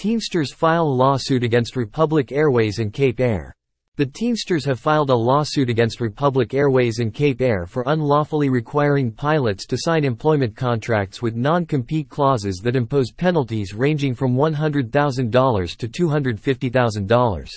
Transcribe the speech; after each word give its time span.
Teamsters 0.00 0.54
file 0.54 0.96
lawsuit 0.96 1.44
against 1.44 1.76
Republic 1.76 2.32
Airways 2.32 2.78
and 2.78 2.90
Cape 2.90 3.20
Air. 3.20 3.54
The 3.96 4.06
Teamsters 4.06 4.64
have 4.64 4.80
filed 4.80 5.10
a 5.10 5.14
lawsuit 5.14 5.68
against 5.68 6.00
Republic 6.00 6.54
Airways 6.54 7.00
and 7.00 7.12
Cape 7.12 7.42
Air 7.42 7.66
for 7.66 7.84
unlawfully 7.86 8.48
requiring 8.48 9.12
pilots 9.12 9.66
to 9.66 9.76
sign 9.78 10.06
employment 10.06 10.56
contracts 10.56 11.20
with 11.20 11.36
non-compete 11.36 12.08
clauses 12.08 12.62
that 12.64 12.76
impose 12.76 13.12
penalties 13.12 13.74
ranging 13.74 14.14
from 14.14 14.36
$100,000 14.36 15.76
to 15.76 15.86
$250,000. 15.86 17.50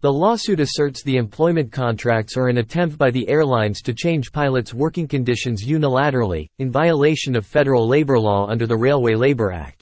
The 0.00 0.12
lawsuit 0.12 0.58
asserts 0.58 1.04
the 1.04 1.16
employment 1.16 1.70
contracts 1.70 2.36
are 2.36 2.48
an 2.48 2.58
attempt 2.58 2.98
by 2.98 3.12
the 3.12 3.28
airlines 3.28 3.82
to 3.82 3.94
change 3.94 4.32
pilots' 4.32 4.74
working 4.74 5.06
conditions 5.06 5.64
unilaterally, 5.64 6.48
in 6.58 6.72
violation 6.72 7.36
of 7.36 7.46
federal 7.46 7.86
labor 7.86 8.18
law 8.18 8.48
under 8.48 8.66
the 8.66 8.76
Railway 8.76 9.14
Labor 9.14 9.52
Act. 9.52 9.81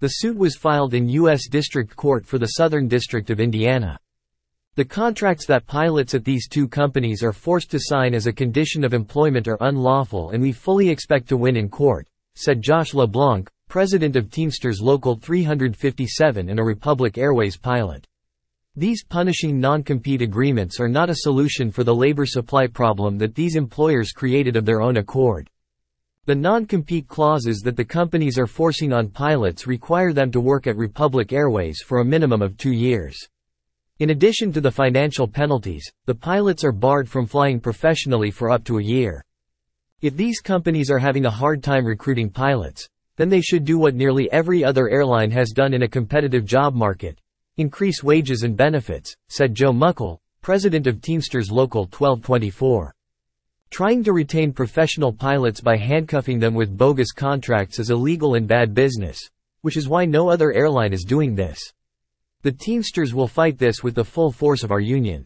The 0.00 0.08
suit 0.08 0.38
was 0.38 0.56
filed 0.56 0.94
in 0.94 1.10
U.S. 1.10 1.46
District 1.46 1.94
Court 1.94 2.24
for 2.24 2.38
the 2.38 2.52
Southern 2.56 2.88
District 2.88 3.28
of 3.28 3.38
Indiana. 3.38 3.98
The 4.76 4.84
contracts 4.84 5.44
that 5.44 5.66
pilots 5.66 6.14
at 6.14 6.24
these 6.24 6.48
two 6.48 6.66
companies 6.68 7.22
are 7.22 7.34
forced 7.34 7.70
to 7.72 7.78
sign 7.78 8.14
as 8.14 8.26
a 8.26 8.32
condition 8.32 8.82
of 8.82 8.94
employment 8.94 9.46
are 9.46 9.58
unlawful 9.60 10.30
and 10.30 10.42
we 10.42 10.52
fully 10.52 10.88
expect 10.88 11.28
to 11.28 11.36
win 11.36 11.54
in 11.54 11.68
court, 11.68 12.08
said 12.34 12.62
Josh 12.62 12.94
LeBlanc, 12.94 13.50
president 13.68 14.16
of 14.16 14.30
Teamsters 14.30 14.80
Local 14.80 15.16
357 15.16 16.48
and 16.48 16.58
a 16.58 16.64
Republic 16.64 17.18
Airways 17.18 17.58
pilot. 17.58 18.06
These 18.76 19.04
punishing 19.04 19.60
non-compete 19.60 20.22
agreements 20.22 20.80
are 20.80 20.88
not 20.88 21.10
a 21.10 21.16
solution 21.16 21.70
for 21.70 21.84
the 21.84 21.94
labor 21.94 22.24
supply 22.24 22.66
problem 22.68 23.18
that 23.18 23.34
these 23.34 23.54
employers 23.54 24.12
created 24.12 24.56
of 24.56 24.64
their 24.64 24.80
own 24.80 24.96
accord. 24.96 25.50
The 26.26 26.34
non-compete 26.34 27.08
clauses 27.08 27.60
that 27.62 27.76
the 27.76 27.84
companies 27.84 28.38
are 28.38 28.46
forcing 28.46 28.92
on 28.92 29.08
pilots 29.08 29.66
require 29.66 30.12
them 30.12 30.30
to 30.32 30.40
work 30.40 30.66
at 30.66 30.76
Republic 30.76 31.32
Airways 31.32 31.80
for 31.80 32.00
a 32.00 32.04
minimum 32.04 32.42
of 32.42 32.58
two 32.58 32.72
years. 32.72 33.18
In 34.00 34.10
addition 34.10 34.52
to 34.52 34.60
the 34.60 34.70
financial 34.70 35.26
penalties, 35.26 35.90
the 36.04 36.14
pilots 36.14 36.62
are 36.62 36.72
barred 36.72 37.08
from 37.08 37.26
flying 37.26 37.58
professionally 37.58 38.30
for 38.30 38.50
up 38.50 38.64
to 38.64 38.78
a 38.78 38.82
year. 38.82 39.24
If 40.02 40.14
these 40.14 40.40
companies 40.40 40.90
are 40.90 40.98
having 40.98 41.24
a 41.24 41.30
hard 41.30 41.62
time 41.62 41.86
recruiting 41.86 42.28
pilots, 42.28 42.86
then 43.16 43.30
they 43.30 43.40
should 43.40 43.64
do 43.64 43.78
what 43.78 43.94
nearly 43.94 44.30
every 44.30 44.62
other 44.62 44.90
airline 44.90 45.30
has 45.30 45.52
done 45.52 45.72
in 45.72 45.84
a 45.84 45.88
competitive 45.88 46.44
job 46.44 46.74
market. 46.74 47.18
Increase 47.56 48.02
wages 48.02 48.42
and 48.42 48.54
benefits, 48.54 49.16
said 49.28 49.54
Joe 49.54 49.72
Muckle, 49.72 50.20
president 50.42 50.86
of 50.86 51.00
Teamsters 51.00 51.50
Local 51.50 51.82
1224. 51.82 52.94
Trying 53.70 54.02
to 54.04 54.12
retain 54.12 54.52
professional 54.52 55.12
pilots 55.12 55.60
by 55.60 55.76
handcuffing 55.76 56.40
them 56.40 56.54
with 56.54 56.76
bogus 56.76 57.12
contracts 57.12 57.78
is 57.78 57.90
illegal 57.90 58.34
and 58.34 58.46
bad 58.46 58.74
business, 58.74 59.18
which 59.62 59.76
is 59.76 59.88
why 59.88 60.04
no 60.04 60.28
other 60.28 60.52
airline 60.52 60.92
is 60.92 61.04
doing 61.04 61.36
this. 61.36 61.58
The 62.42 62.50
Teamsters 62.50 63.14
will 63.14 63.28
fight 63.28 63.58
this 63.58 63.84
with 63.84 63.94
the 63.94 64.04
full 64.04 64.32
force 64.32 64.64
of 64.64 64.72
our 64.72 64.80
union. 64.80 65.24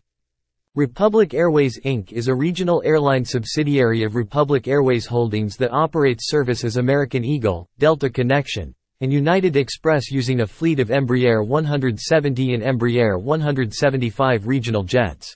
Republic 0.75 1.33
Airways 1.33 1.81
Inc. 1.87 2.13
is 2.13 2.29
a 2.29 2.35
regional 2.35 2.83
airline 2.85 3.25
subsidiary 3.25 4.03
of 4.03 4.15
Republic 4.15 4.69
Airways 4.69 5.07
Holdings 5.07 5.57
that 5.57 5.73
operates 5.73 6.29
service 6.29 6.65
as 6.65 6.77
American 6.77 7.25
Eagle, 7.25 7.67
Delta 7.79 8.11
Connection, 8.11 8.75
and 9.01 9.13
United 9.13 9.57
Express 9.57 10.11
using 10.11 10.41
a 10.41 10.47
fleet 10.47 10.81
of 10.81 10.89
Embraer 10.89 11.47
170 11.47 12.55
and 12.55 12.63
Embraer 12.63 13.19
175 13.19 14.47
regional 14.47 14.83
jets. 14.83 15.35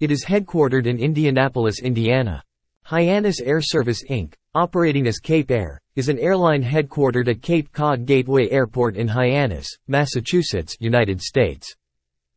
It 0.00 0.12
is 0.12 0.24
headquartered 0.24 0.86
in 0.86 0.96
Indianapolis, 0.96 1.80
Indiana. 1.82 2.40
Hyannis 2.84 3.40
Air 3.40 3.60
Service 3.60 4.04
Inc., 4.08 4.32
operating 4.54 5.08
as 5.08 5.18
Cape 5.18 5.50
Air, 5.50 5.80
is 5.96 6.08
an 6.08 6.20
airline 6.20 6.62
headquartered 6.62 7.26
at 7.26 7.42
Cape 7.42 7.72
Cod 7.72 8.06
Gateway 8.06 8.48
Airport 8.48 8.96
in 8.96 9.08
Hyannis, 9.08 9.66
Massachusetts, 9.88 10.76
United 10.78 11.20
States. 11.20 11.74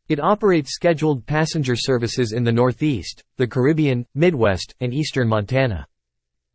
It 0.08 0.18
operates 0.18 0.74
scheduled 0.74 1.24
passenger 1.24 1.76
services 1.76 2.32
in 2.32 2.42
the 2.42 2.50
Northeast, 2.50 3.22
the 3.36 3.46
Caribbean, 3.46 4.06
Midwest, 4.16 4.74
and 4.80 4.92
eastern 4.92 5.28
Montana. 5.28 5.86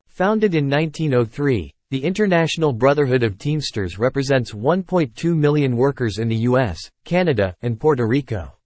Founded 0.07 0.55
in 0.55 0.69
1903, 0.69 1.73
the 1.89 2.03
International 2.03 2.73
Brotherhood 2.73 3.23
of 3.23 3.37
Teamsters 3.37 3.97
represents 3.97 4.51
1.2 4.51 5.37
million 5.37 5.77
workers 5.77 6.17
in 6.17 6.27
the 6.27 6.43
U.S., 6.51 6.77
Canada, 7.05 7.55
and 7.61 7.79
Puerto 7.79 8.05
Rico. 8.05 8.56